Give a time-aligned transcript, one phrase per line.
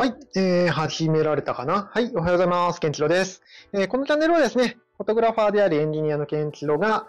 [0.00, 1.90] はい、えー、始められたかな？
[1.92, 2.78] はい、おはようございます。
[2.78, 3.42] ケンチロです。
[3.72, 7.08] えー、このチャンネルはですね、フォトグラファーでありエンジニアのケンチロが、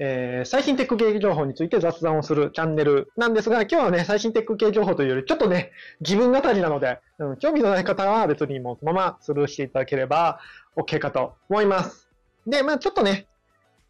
[0.00, 5.70] えー、最新テック系情報について雑談をするチャンネルなんですが、今日はね、最新テック系情報というより、ちょっとね、
[6.00, 10.40] 自分語りなので、うん、興味のない方は別にもうそのままスルーしていただければ
[10.76, 12.08] OK かと思います。
[12.44, 13.28] で、まあちょっとね、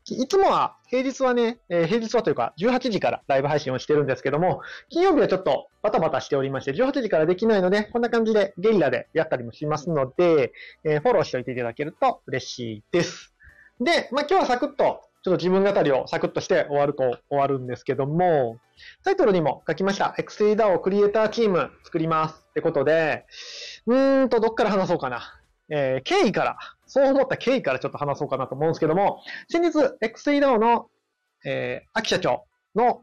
[0.09, 10.53] いつもは、平日はね、えー、平日はというか、18時からライブ配信をしてるんですけども、金曜日はちょっとバタバタしておりまして、18時からできないので、こんな感じでゲリラでやったりもしますので、
[10.85, 13.35] えー、フォローしておいていただけると嬉しいです。
[13.81, 18.59] で、まあ、今日はサクッと、ちょっと自分語りをサクッとして終わると終わるんですけども、
[19.03, 20.15] タイトルにも書きました。
[20.17, 23.27] XADAO クリエイターチーム作りますってことで、
[23.87, 25.41] うーんと、どっから話そうかな。
[25.69, 30.89] えー、経緯から、そう思った経緯からちょっと話そうかなと思うんですけども、先日、XADAO の、
[31.45, 33.03] えー、秋社長の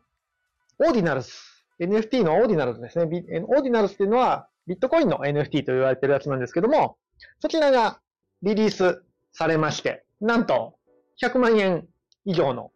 [0.80, 3.05] オーディナルス、NFT のオーディナルズですね。
[3.05, 6.98] オーディナルスっていうのは、ビットコインの NFT と言われてるやつなんですけども、
[7.40, 7.99] そちらが
[8.41, 10.76] リリースされまして、なんと、
[11.22, 11.88] 100万円
[12.26, 12.72] 以上の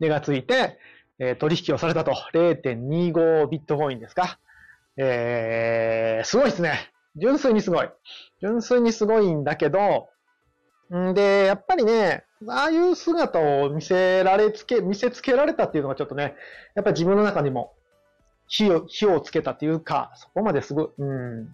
[0.00, 0.78] 値がついて、
[1.18, 2.12] えー、取引をされたと。
[2.32, 4.38] 0.25ビットコインですか。
[4.96, 6.92] えー、すごいですね。
[7.16, 7.88] 純粋にすごい。
[8.40, 10.08] 純粋にすごいんだけど、
[10.90, 16.34] で、やっぱりね、ああいう姿を見せられつけ、見せつけられたっていうのがちょっとね、
[16.74, 17.72] やっぱり自分の中にも
[18.46, 21.46] 火を、火をつけたっていうか、そこまですぐ、うん、っ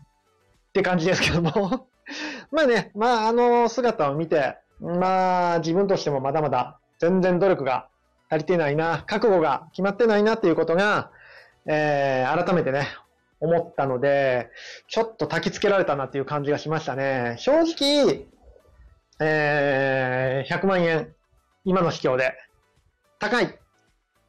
[0.73, 1.87] て感じですけども
[2.51, 7.89] まあね、まああの姿を見て、まあ自分としてもまだまだ全然努力が
[8.29, 11.11] 足りてないな、覚悟が決まってないなっていうことが、
[11.67, 12.89] えー、改めてね、
[13.41, 14.51] 思ったので、
[14.89, 17.37] ちょっと焚き付けられたなっていう感じがしましたね。
[17.39, 18.27] 正直、
[19.21, 21.15] えー、100万円、
[21.65, 22.35] 今の市況で、
[23.19, 23.49] 高いっ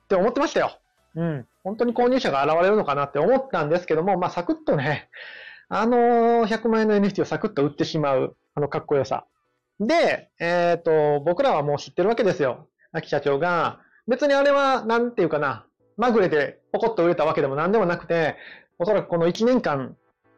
[0.08, 0.78] て思ってましたよ。
[1.16, 1.48] うん。
[1.64, 5.10] 本当に購入者が現れるのかなって思ったんですけども、まあ、サクッとね、
[5.70, 9.26] あのー、100万円の NFT をサクッと売ってしまう、あのかっこよさ。
[9.80, 12.68] で、えっ、ー、と、僕らはもう知ってるわけですよ。
[12.92, 15.66] 秋社長が、別にあれは、なんていうかな、
[15.98, 18.36] まぐれでポコッと売れたわけでもなんでもなくて、
[18.78, 19.96] おそらくこの1年間、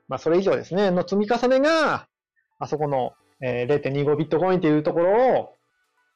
[0.08, 2.08] まあそれ以上ですね、の積み重ねが、
[2.60, 5.56] あそこの、えー、0.25ビットコインというところを、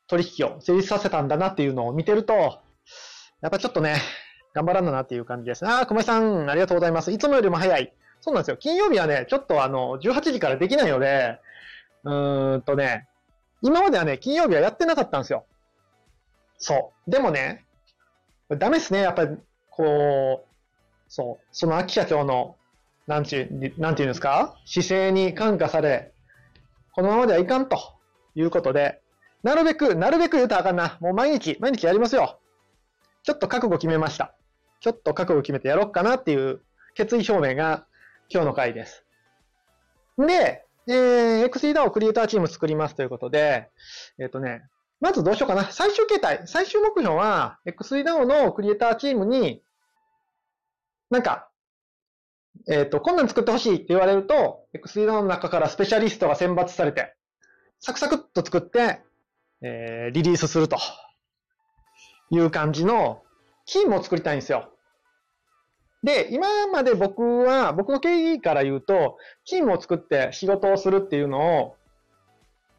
[0.08, 2.34] 取引を成立させたんだなっていうのを見てると、
[3.42, 3.96] やっぱちょっとね、
[4.54, 5.66] 頑張らんだなっていう感じです。
[5.66, 7.12] ああ、小林さん、ありがとうございます。
[7.12, 7.94] いつもよりも早い。
[8.22, 8.58] そうなんですよ。
[8.58, 11.40] 金曜日はね、ちょっとあの、18時からできないので、
[12.04, 13.08] うーんとね、
[13.62, 15.46] 今まではね、金曜日はやってなかったんですよ。
[16.58, 17.12] そう。
[17.12, 17.66] でもね、
[18.50, 19.02] ダメっすね。
[19.02, 19.38] やっぱり、
[19.70, 20.48] こう、
[21.08, 22.56] そう、その秋社長の、
[23.08, 24.58] なんちゅう、なんていうんですか？
[24.66, 26.12] 姿勢に感化され、
[27.00, 27.78] このままではいかんと
[28.36, 29.02] いうことで、
[29.42, 30.98] なるべく、なるべく言うたらあかんな。
[31.00, 32.42] もう毎日、毎日やりますよ。
[33.24, 34.36] ちょっと覚悟決めました。
[34.82, 36.62] ちょっと覚悟決めてやろうかなっていう
[36.96, 37.86] 決意表明が
[38.30, 39.06] 今日の回です。
[40.18, 43.70] で、えー、XEDA をクリエイターチーム作りますということで、
[44.20, 44.64] えっ、ー、とね、
[45.00, 45.72] まずどうしようかな。
[45.72, 49.64] 最終形態、最終目標は、XEDAO のクリエイターチームに
[51.10, 51.49] なんか、
[52.68, 57.16] えっ、ー、と、こんなん作ってほしいって言われると、XD の中からスペシャリストが選抜されて、
[57.80, 59.02] サクサクっと作って、
[59.62, 60.78] えー、リリースすると
[62.30, 63.24] いう感じの
[63.66, 64.72] チームを作りたいんですよ。
[66.04, 71.76] で、今まで僕は、僕の経緯から言うと、チームを作って仕事をするっていうのを、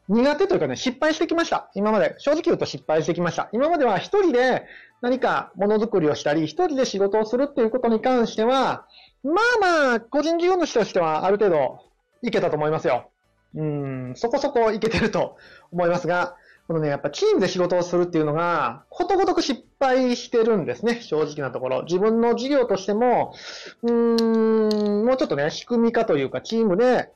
[0.09, 1.71] 苦手というかね、失敗してきました。
[1.75, 2.17] 今まで。
[2.19, 3.49] 正直言うと失敗してきました。
[3.53, 4.67] 今までは一人で
[5.03, 8.87] 何かものづくりをしたり、一人で仕事をするっていうことに関しては、
[9.23, 11.81] まあまあ、個人事業主としてはある程度
[12.23, 13.11] いけたと思いますよ。
[13.55, 15.37] うん、そこそこいけてると
[15.73, 16.37] 思いますが、
[16.71, 21.83] このね、やっぱチームで仕事をするっていうのが、ことごとく失敗してるんですね、正直なところ。
[21.83, 23.35] 自分の事業としても、
[23.83, 27.11] うーん、もうちょっとね、仕組み化というか、チームで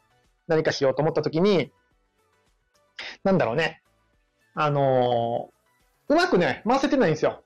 [0.48, 1.71] 何かしようと思ったときに、
[3.22, 3.81] なんだろうね、
[4.56, 7.44] あのー、うまくね、回せてないんですよ。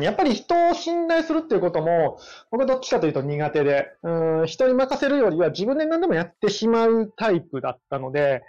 [0.00, 2.18] やっぱり人を信頼するっていうことも、
[2.50, 8.42] 僕どっちかというと苦手で、うん、人に任せるよりは自分で何でもやってしまうタイプだったので、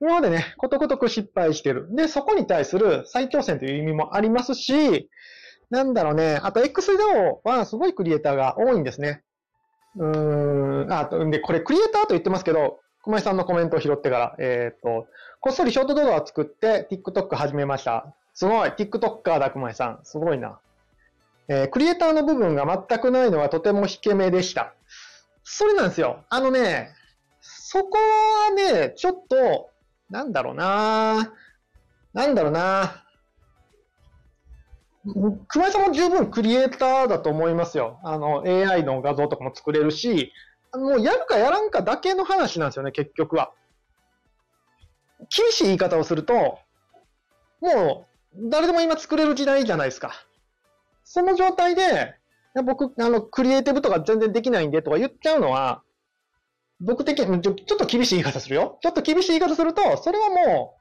[0.00, 1.88] 今までね、ことごとく失敗してる。
[1.94, 5.08] で、そこに対する再挑戦という意味もありますし、
[5.70, 9.22] なんだろうね、あと XDAO はすごいクリエイターが多いんですね。
[9.96, 15.06] うーん、あ、で、これクリエイターと言ってますけど、熊井さんのコメントを拾ってから、えっ、ー、と、
[15.40, 18.14] こっそりショート動画を作って TikTok 始めました。
[18.34, 20.00] すごい !TikToker だ、熊井さん。
[20.02, 20.58] すごいな。
[21.52, 24.72] えー、クリエイターの部分が全くないのはとても引け目でした。
[25.42, 26.24] それなんですよ。
[26.28, 26.90] あのね、
[27.40, 29.68] そこはね、ちょっと、
[30.10, 31.34] なんだろうな
[32.12, 33.04] なんだろうな
[35.48, 37.98] 熊井さんも十分クリエイターだと思いますよ。
[38.04, 40.32] あの、AI の画像とかも作れるし、
[40.72, 43.50] もうやるかやらんかだけの話なんですよね、結局は。
[45.36, 46.60] 厳しい言い方をすると、
[47.60, 48.06] も
[48.36, 50.12] う誰でも今作れる時代じゃないですか。
[51.12, 52.14] その状態で、
[52.64, 55.82] 僕、あの、クリエイティブとか全然できないんでとか言っちゃうのは、
[56.78, 58.78] 僕的にちょ、ちょっと厳しい言い方するよ。
[58.80, 60.76] ちょっと厳しい言い方すると、それはも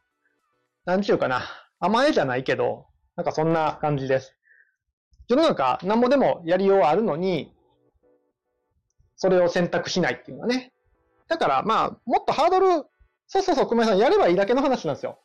[0.85, 1.41] う、なんちゅうかな。
[1.79, 2.85] 甘えじゃないけど、
[3.15, 4.37] なんかそんな感じです。
[5.27, 7.51] 世の中、なんぼでもやりようあるのに、
[9.15, 10.73] それを選択しないっていうのはね。
[11.27, 12.85] だから、まあ、もっとハードル、
[13.25, 15.19] そうそうそう、熊井さん、やればいいだけの話なんですよ。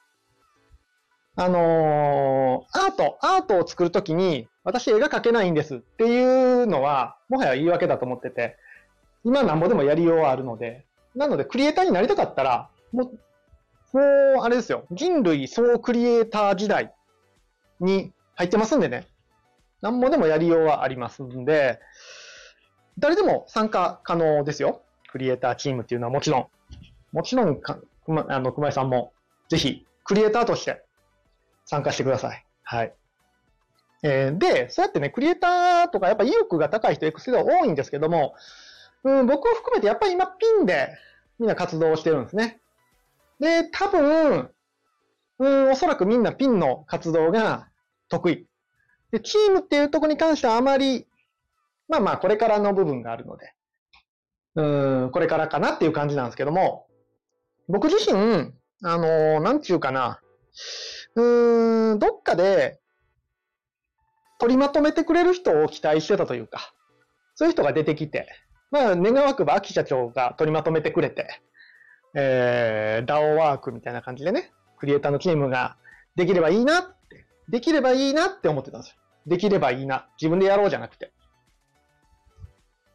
[1.36, 8.56] あのー、アート、アートを作るときに、私絵が描けないんですっていうのは、もはや言い訳だと思ってて、
[9.22, 10.84] 今なんぼでもやりようはあるので、
[11.14, 16.92] なので、クリエイターになりたかったら、もう、もう、あれですよ、人類総クリエイター時代
[17.78, 19.06] に入ってますんでね、
[19.82, 21.78] なんぼでもやりようはありますんで、
[22.98, 24.82] 誰でも参加可能ですよ。
[25.10, 26.46] クリエイターチームっていうのはもちろん。
[27.12, 27.78] もちろんか、
[28.28, 29.12] あの、熊井さんも、
[29.48, 30.82] ぜひ、クリエイターとして
[31.66, 32.44] 参加してください。
[32.62, 32.94] はい。
[34.06, 38.34] えー、で、そうやってね、クリエイターとか、やっぱ意欲が高い人、X では多いんですけども、
[39.02, 40.90] うん、僕を含めてやっぱり今ピンで
[41.38, 42.60] みんな活動をしてるんですね。
[43.40, 44.50] で、多分、
[45.38, 47.68] うん、おそらくみんなピンの活動が
[48.10, 48.46] 得意。
[49.10, 51.06] で、チームっていうとこに関してはあまり、
[51.88, 53.54] まあまあ、これからの部分があるので、
[54.56, 56.86] うん、これからかなっていう感じなんですけども、
[57.68, 58.52] 僕自身、
[58.82, 60.20] あのー、なんちゅうかな、
[61.14, 62.80] うーん、どっかで
[64.38, 66.72] 取りまとめてくれる人を期待してたというか、
[67.34, 68.28] そういう人が出てきて、
[68.70, 71.40] まあ、願わくば秋社長が取りまとめてくれて、
[72.14, 75.76] えー、DAO ワークみたいな感じでね、クリエイターのチームが
[76.16, 78.96] できればいいなって、できればいいなって思ってたんですよ。
[79.26, 80.08] できればいいな。
[80.20, 81.12] 自分でやろうじゃなくて。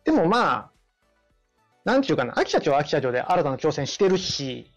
[0.05, 0.71] でもまあ、
[1.85, 4.71] なんちゅうかな、秋社長は秋社長で新たな挑戦してるし、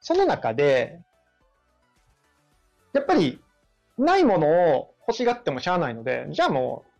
[0.00, 1.00] その中で、
[2.92, 3.42] やっぱり、
[3.98, 6.90] ないものを欲しがってもしゃあないので、じゃあもう、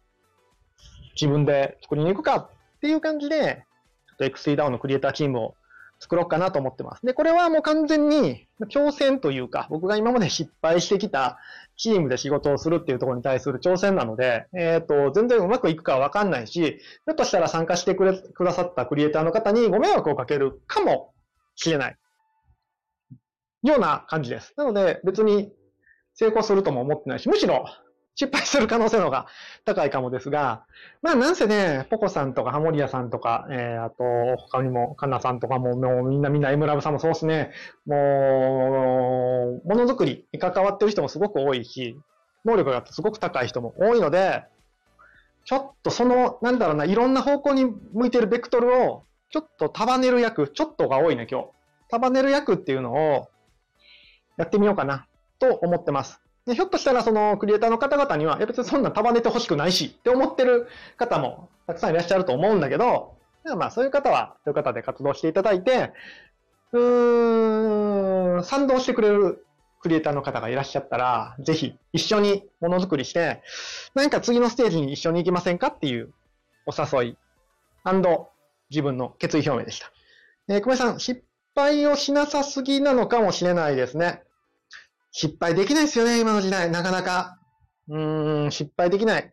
[1.15, 3.65] 自分で作りに行くかっていう感じで、
[4.09, 5.55] ちょっと XCDAO のクリエイターチームを
[6.01, 7.07] 作ろうかなと思ってます。
[7.07, 11.39] で、これはもう完全に挑戦というか、僕が今まで失敗してきた
[11.77, 21.15] チームで仕事をするっていうところに対する挑戦なので、えっ、ー、と、全然うまくいくかわかんないし、ひょっとしたら参加してくれ、くださったクリエイターの方にご迷惑をかけるかも
[21.55, 21.97] しれない。
[23.63, 24.53] ような感じです。
[24.57, 25.53] なので、別に
[26.15, 27.65] 成功するとも思ってないし、むしろ
[28.17, 29.27] 失敗する可能性の方が
[29.65, 30.65] 高いかもですが、
[31.03, 34.05] まあなんせね、ポコさんとかハモリアさんとか、えー、あと
[34.43, 37.51] 他にもカンナさんとかも、もうみんなみんな M ラブさんもそうですね、
[37.87, 41.99] もう、ものづくりに関わってる人もすごく多いし、
[42.45, 44.45] 能力がすごく高い人も多いので、
[45.45, 51.49] ちょっとその、なんだろうな、いろんな方向に向いてるベクトルを、ちょっと束ねる役、ちょっとが多いね、今日。
[51.91, 53.29] 束ねる役っていうのを、
[54.37, 55.07] やってみようかな、
[55.39, 56.24] と思ってます。
[56.47, 63.15] でひょっとしたらそのクリエイターの方々にはや、別にそんな束ねてほしくないしって思ってる方もたくさんいらっしゃると思うんだけど、
[63.57, 65.93] まあそういう方は、そういう方で活動していただいて、
[66.73, 69.47] うーん、賛同してくれる
[69.81, 73.43] クリエイターの方がいらっしゃったら、ぜひ一緒にものづくりして、
[73.95, 76.13] 何か次のステージに一緒に行きませんかっていう
[76.67, 77.17] お誘い、
[78.71, 79.93] 自分の決意表明でした。
[80.49, 81.23] えー、久米さん、失
[81.55, 84.24] 敗をしなさすぎなのかもしれないですね。
[85.17, 86.69] 失敗できないですよね、今の時代。
[86.73, 87.39] なかなか。
[87.89, 89.33] うーん、失敗できない。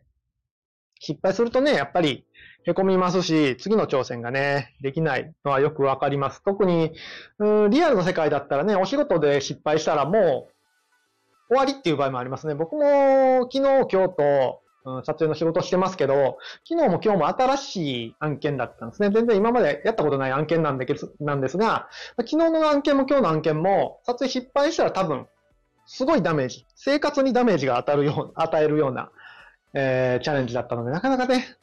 [1.00, 2.24] 失敗するとね、やっぱり
[2.66, 6.40] 凹みますし、次の挑戦がね、できないのはよくわかります。
[6.44, 6.92] 特に、
[7.40, 10.46] うん、リアルの世界だったらね、お仕事で失敗したらも
[11.50, 12.54] う終わりっていう場合もありますね。
[12.54, 19.10] 僕も昨日、今日と、うん、撮影の仕事してますけど、昨日も今日も新しい案件だったんですね。
[19.10, 20.86] 全然今までやったことない案件なんで
[21.18, 25.26] なんですが、昨日の案件も今日の案件も、撮影失敗したら多分
[25.92, 29.10] すごいダメージ、生活にダメージが当たるよう、与えるような、
[29.74, 31.58] えー、チャレンジだったので、なかなかね、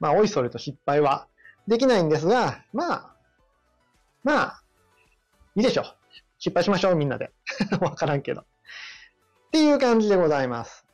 [0.00, 1.28] まあ、おいそれと失敗は
[1.66, 3.16] できないんですが、まあ、
[4.22, 4.62] まあ、
[5.56, 5.84] いいでしょう。
[6.38, 7.32] 失敗しましょう、みんなで。
[7.80, 8.42] わからんけど。
[8.42, 8.44] っ
[9.50, 10.86] ていう感じでございます。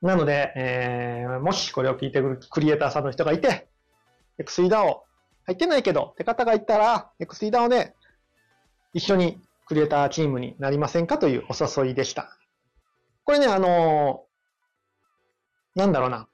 [0.00, 3.68] なので、えー、もしこれを聞いてくるクリエイターさんの人がいて、
[4.38, 5.02] XEDAO
[5.44, 7.94] 入ってないけどって方がいたら、XEDAO で
[8.94, 12.36] 一緒にクリエイターチームになりませんかというお誘いでした。
[13.24, 16.28] これね、あのー、なんだろうな。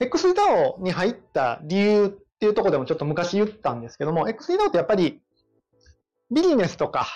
[0.00, 5.20] XDAO に入った理由っていうとこでもちょっと昔言ったんですけども、XDAO ってやっぱり
[6.30, 7.06] ビジネスとか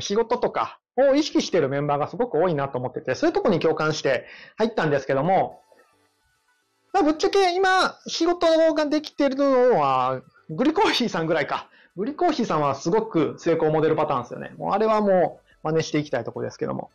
[0.00, 4.26] 仕事とかを意識しているメンバーがすごく多いなと思ってて、そういうとこに共感して
[4.56, 5.60] 入ったんですけども、
[6.92, 11.68] まあ、ぶっちゃけ今、仕事ができてるのは、グリコーヒーさんぐらいか。
[11.96, 14.52] グリコーヒーさんはすごく成功モデルパターンですよね。
[14.56, 16.90] もうあれはもう真似していきたいとこですけども。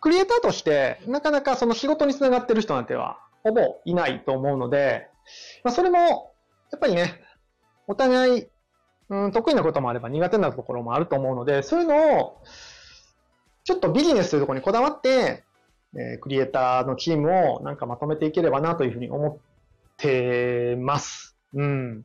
[0.00, 5.08] クリエイターとして、なかなかその仕事につながってる人なんては、ほぼいないと思うので、
[5.64, 6.34] まあ、それも、
[6.70, 7.22] やっぱりね、
[7.86, 8.46] お互い、
[9.08, 12.42] うん、得意なこともあれば苦手なところもあると思うので、そういうのを、
[13.64, 15.44] ちょっとビジネスというところにこだわって、
[15.96, 19.36] えー、クリエイターのチームをなんかまとめていければなというふうに思っ
[19.96, 21.34] てます。
[21.54, 22.04] うん。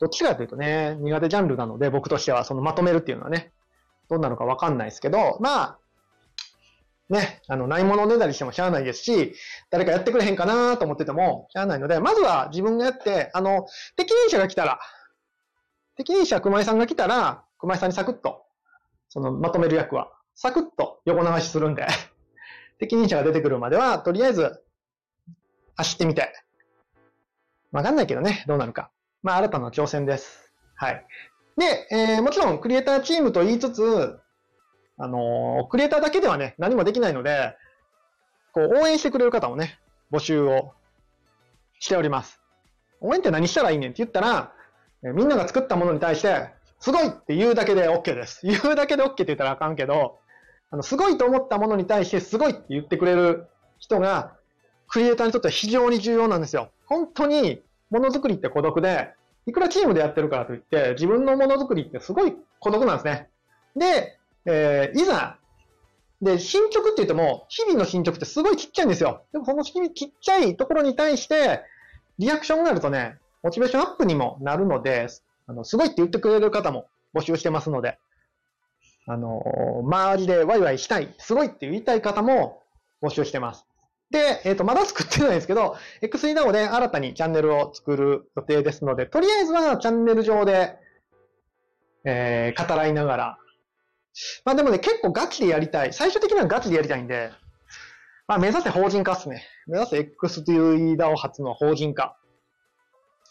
[0.00, 3.52] どっちかというとね、苦手ジャンルなので、僕としてはそのまとめるっていうのはね、
[4.08, 5.78] どんなのかわかんないですけど、まあ、
[7.08, 9.34] ね、あの、ないものをねだりしてもしゃあないですし、
[9.70, 14.78] 誰かやってくれへんかなと思っててもしゃあないので、まずは自分がやって、あの、適任者が来たら、
[15.96, 18.44] 適任者熊井さんが来たら、熊井さんにサクッと、
[19.08, 21.86] そのまとめる役は、サクッと横流しするんで
[22.78, 24.62] 適任者が出てくるまでは、とりあえず、
[25.76, 26.32] 走ってみて。
[27.72, 28.90] わかんないけどね、どうなるか。
[29.22, 30.52] まあ、新たな挑戦です。
[30.76, 31.06] はい。
[31.56, 34.18] で、えー、もちろん、クリエイターチームと言いつつ、
[34.96, 37.56] あのー、クリエイターだけではね、何もできないので、
[38.52, 39.78] こう、応援してくれる方をね、
[40.12, 40.72] 募集を
[41.80, 42.40] しております。
[43.00, 44.52] 応援って何したらいいねんって言ったら、
[45.02, 46.48] えみんなが作ったものに対して、
[46.80, 48.40] すごいって言うだけで OK です。
[48.46, 50.18] 言うだけで OK って言ったらあかんけど、
[50.70, 53.48] あの、すごいと思ったものに対してすごいって言ってくれる
[53.78, 54.36] 人が、
[54.88, 56.70] クリエイターにとっては非常に重要なんですよ。
[56.86, 59.12] 本当に、ものづくりって孤独で、
[59.46, 63.28] いくらチームでやってるからといって、自分のものづくりってすごい孤独なんですね。
[63.76, 65.38] で、えー、いざ、
[66.20, 69.22] で、進捗って言っても、日々の進捗ってすごいちっちゃいんですよ。
[69.32, 71.62] でもその日々ちっちゃいところに対して、
[72.18, 75.06] リアクションがあるとね、モチベーションアップにもなるので、
[75.46, 77.98] あの、すごいって言ってくれる方も募集してますので、
[79.06, 79.42] あの、
[79.84, 82.62] 周りでワイワイしたい、すごいって言いたい方も
[83.00, 83.67] 募集してます。
[84.10, 90.78] で、えっ、ー、と、まだ作ってないんですけど、X3DAO で新たにチャンネルを作る予定ですので、とりあえずはチャンネル上で、
[92.04, 93.38] えー、語らいながら。
[94.44, 95.92] まあでもね、結構ガチでやりたい。
[95.92, 97.30] 最終的にはガチでやりたいんで、
[98.26, 99.46] まあ目指せ法人化っすね。
[99.66, 102.16] 目指せ X3DAO 初の法人化。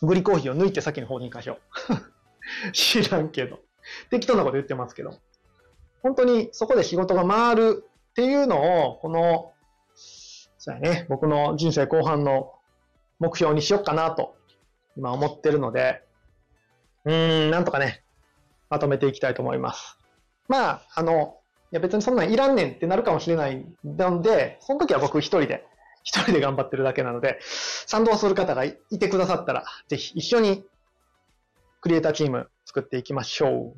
[0.03, 1.59] グリコーヒーを抜いて先に法人化しよ
[2.67, 2.71] う。
[2.71, 3.59] 知らんけど。
[4.11, 5.17] 適当なこと言ってますけど。
[6.03, 9.53] 本当にそこで仕事が回るっていうのを、この、
[10.67, 12.51] そうやね、僕の人生後半の
[13.19, 14.35] 目標にしよっかなと、
[14.97, 16.03] 今思ってるので、
[17.05, 18.03] うーん、なんとかね、
[18.69, 19.97] まとめていきたいと思います。
[20.49, 21.37] まあ、あの、
[21.71, 25.65] いや別にそんなんいらんねんってなるかもしれないので、その時は僕一人で、
[26.03, 27.39] 一人で頑張ってるだけなので、
[27.85, 30.65] 賛同する方がいてくださったら、ぜひ一緒に
[31.79, 33.73] クリエイターチーム作っていきましょ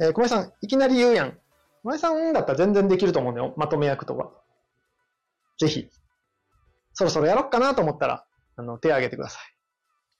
[0.00, 0.04] う。
[0.04, 1.38] えー、小林さん、いきなり言うやん。
[1.84, 3.54] 小林さんだったら全然できると思うんだよ。
[3.56, 4.32] まとめ役とか。
[5.58, 5.90] ぜひ、
[6.98, 8.24] そろそろやろっかなと思ったら、
[8.56, 9.42] あの、手を挙げてください。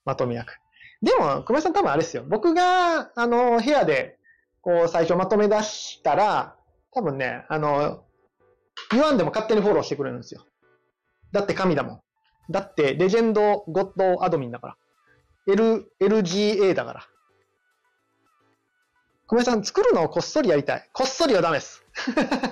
[0.04, 0.60] まとめ役。
[1.02, 2.22] でも、小林さん多分あれですよ。
[2.28, 4.16] 僕が、あの、部屋で、
[4.60, 6.54] こう、最初まとめ出したら、
[6.92, 8.04] 多分ね、あの、
[8.92, 10.46] 言わんでも勝手にフォローしてくれるんですよ。
[11.32, 12.00] だって神だもん。
[12.48, 14.76] だって、レジェンドゴッドアドミンだから。
[15.52, 17.06] L、LGA だから。
[19.26, 20.88] 小林さん、作るのをこっそりやりたい。
[20.92, 21.84] こっそりはダメです。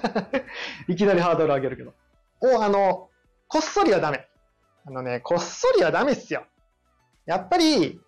[0.88, 1.94] いきなりハードル上げるけど。
[2.40, 3.08] お、あの、
[3.48, 4.26] こっそりはダメ。
[4.86, 6.46] あのね、こっそりはダメっすよ。
[7.26, 8.00] やっぱり、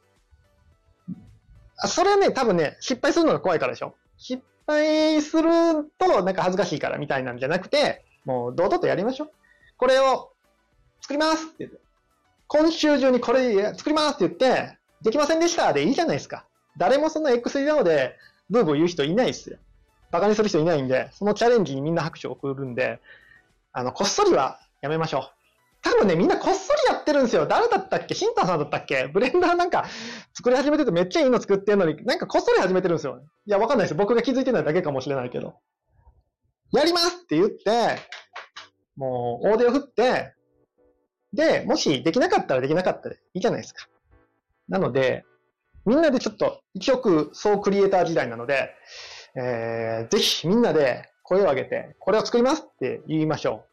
[1.86, 3.94] それはね、多分ね、失敗するのが怖いからでしょ。
[4.16, 5.50] 失敗する
[5.98, 9.30] と、なんか恥ずかしいからみたいなんじゃなくて、もう堂々とやりましょう。
[9.76, 10.32] これを
[11.00, 11.78] 作りますって言って。
[12.48, 16.46] 今週中にこれ作りますって言って、できませんでしたでいいじゃないですか。
[16.76, 18.16] 誰もそんな X なので、
[18.50, 19.58] ブーブー言う人いないですよ。
[20.10, 23.00] バカにする人いないんで、そのチャレンジにみんな拍手を送るんで、
[23.72, 25.22] あの、こっそりはやめましょう。
[25.80, 27.46] 多分ね、みんなこっそりやってるんですよ。
[27.46, 28.14] 誰だったっけ？
[28.14, 29.08] シンタさんだったっけ？
[29.12, 29.86] ブレンダーなんか
[30.34, 33.20] 作り始めててめっちゃいいの作ってんのに、なんかこっそり始めてるんですよ。
[33.46, 33.94] いや、わかんないです。
[33.94, 35.54] 僕が気づいてないだけかもしれないけど。
[36.72, 37.96] やりますって言って、
[38.96, 40.34] もう、大手を振って、
[41.32, 43.86] で、もしできなかったらできなかったでいいじゃないですか。
[44.68, 45.24] なので、
[45.86, 48.70] みんなでちょっと、一億総クリエイター時代なので、
[49.36, 53.67] えー、ぜひみんなで声を上げて、これを作りますって言いましょう。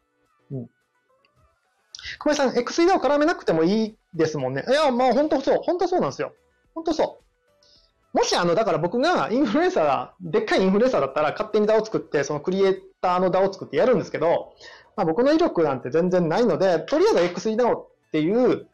[2.12, 2.18] うん。
[2.18, 4.64] 小林さん、XED を絡めなくてもいいですもんね。
[4.68, 5.58] いや、まあ本当そう。
[5.62, 6.32] 本当そうなんですよ。
[6.74, 8.16] 本当そう。
[8.16, 14.54] もしあの、だから僕がインフルエンサーが、でっかいインフルエンサーだったら勝手に DAO を作って、そのクリエイターの DAO を作ってやるんですけど、
[14.96, 18.66] まあ僕の威力なんて全然ないので、とりあえず XEDAO っていう、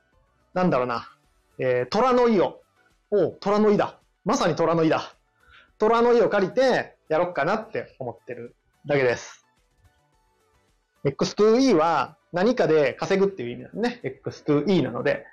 [0.55, 1.09] なんだろうな、
[1.59, 2.61] えー、虎の意を
[3.11, 3.99] お虎の意だ。
[4.25, 5.17] まさに虎の意だ。
[5.79, 8.55] 虎の意を借りてやろっかなって思ってる
[8.87, 9.45] だけです。
[11.05, 14.01] X2E は、何かで稼ぐっていう意味なのね。
[14.25, 15.27] X2E なので、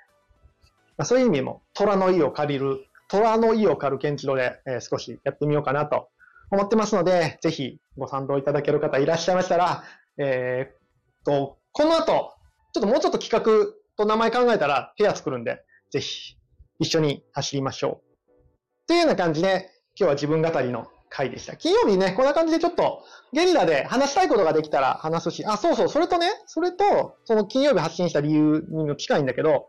[0.96, 6.10] まあ、そういう意味も、虎の意を借りる、虎の意を借る検知度で、えー、少しやってみようかなと
[6.50, 9.84] 思ってますので、ぜひご賛同いただける方いらっしゃいましたら、
[10.18, 12.34] えー、と、この後、
[12.74, 16.36] ちょっともうちょっと企画と名前考えたら部屋作るんで、ぜひ
[16.78, 18.86] 一緒に走りましょう。
[18.86, 21.56] というような感じで、今日は自分語りの回でした。
[21.56, 29.68] 金曜日ね、こんな感じでちょっとゲリラで話したいことができたら話すし、あ、そうそう、それとね、それと、その金曜日発信した理由に近いんだけど、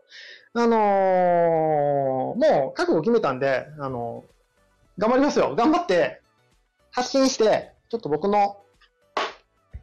[0.54, 5.54] あのー、もう覚悟決めたんで、あのー、頑張りますよ。
[5.56, 6.22] 頑張って
[6.92, 8.58] 発信して、ちょっと僕の、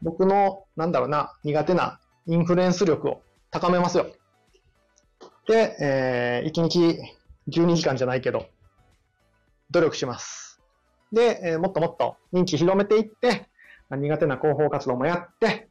[0.02, 4.06] 僕の、なんだろうな、苦手なインフルエンス力を高めますよ。
[5.46, 6.98] で、えー、1日
[7.48, 8.46] 12時間じゃないけど、
[9.70, 10.49] 努力します。
[11.12, 13.48] で、えー、もっともっと認知広めていって、
[13.90, 15.68] 苦手な広報活動もやって、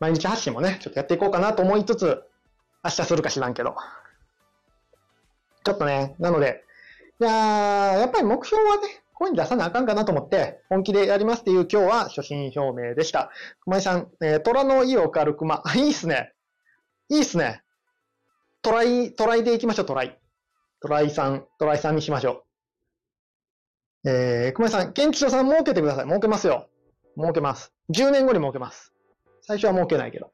[0.00, 2.22] 毎日発信もね、ちょっとやっていこうかなと思いつつ、
[2.84, 3.74] 明日するか知らんけど。
[5.64, 6.64] ちょっとね、なので、
[7.20, 13.30] いややっぱり目標はね、声に出さなあかんかなと思って、本気でやりますっていう今日は初心表明でした。
[13.62, 15.60] 熊井さん、えー、虎の威を借る熊。
[15.64, 16.32] あ、いいっすね。
[17.08, 17.62] いいっすね。
[18.62, 20.18] トライ、トライで行きましょう、トライ。
[20.80, 22.47] トライさん、トライさんにしましょう。
[24.04, 26.06] えー、熊井さん、ケンチロさん儲けてください。
[26.06, 26.68] 儲けますよ。
[27.16, 27.72] 儲けます。
[27.90, 28.92] 10年後に儲けます。
[29.42, 30.30] 最初は儲けないけど。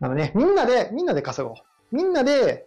[0.00, 1.56] あのね、みんなで、みんなで稼ごう。
[1.90, 2.66] みんなで、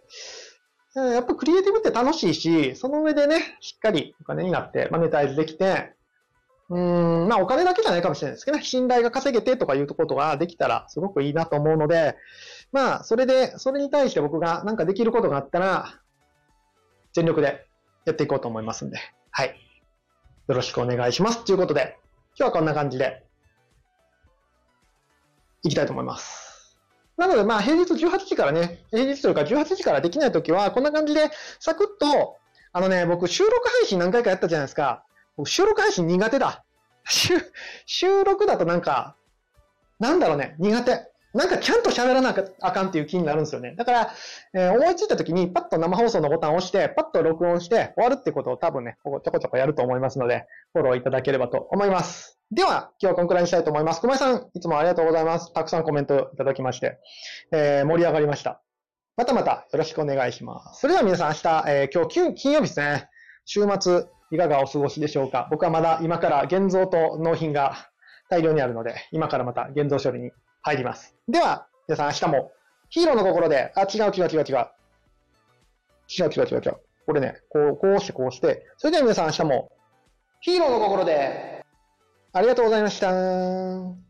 [0.94, 5.94] やっぱクリエイティブって楽しいし、その上でね、しっかりお金になってマネタイズできて、
[6.68, 12.16] うん、まあお金だけじゃないかもしれないですけど、ね、信頼が稼げてとかいうことができたらすごくいいなと思うので、
[12.72, 16.00] まあそれで、それに対して僕がなんかできることがあったら、
[17.12, 17.66] 全力で
[18.04, 18.98] やっていこうと思いますんで、
[19.30, 19.54] はい。
[20.48, 21.44] よろしくお願いします。
[21.44, 21.98] ということで、
[22.36, 23.24] 今日はこんな感じで、
[25.62, 26.78] いきたいと思います。
[27.16, 32.38] なので、まあ、平日18時からね、平日というか18時からできないときは、こんな感じで、サクッと、
[32.72, 35.04] あのね、僕、収録配信何回かやったじゃないですか。
[35.36, 36.64] 僕、収録配信苦手だ。
[37.86, 39.16] 収録だとなんか、
[39.98, 41.09] なんだろうね、苦手。
[41.32, 43.74] なんかちゃんと喋らなあかんっていう気になるんですよね。
[43.76, 44.14] だから、
[44.52, 52.40] えー、思いついた時にパッと生放送のボタンを押して、パッと録音して終わるってことを多分ね、ここちょこちょこやると思いますので、フォローいただければと思います。
[52.50, 54.00] では、今日はこのくらいにしたいと思います。
[54.00, 55.52] 小林さん、いつもありがとうございます。
[55.52, 56.98] たくさんコメントいただきまして、
[57.52, 58.60] えー、盛り上がりました。
[59.16, 60.80] またまたよろしくお願いします。
[60.80, 63.08] それでは皆さん明日、えー、今日金曜日ですね。
[63.44, 67.90] 週末、いかがお過ごしでしょうか僕はまだ今から現像と納品が
[68.30, 71.16] 大量にあるので、今からまた現像処理に入ります。
[71.28, 72.52] では、皆さん明日も
[72.88, 74.68] ヒーローの心で、あ、違う違う違う違う。
[76.08, 76.76] 違う違う違う違う。
[77.06, 79.72] これね、こう、こうしてこうして、それでは皆さん明日も
[80.40, 81.64] ヒーローの心で、
[82.32, 84.09] ありがとうございました。